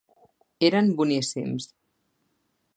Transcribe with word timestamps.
Eren 0.69 0.87
boníssims. 1.01 1.65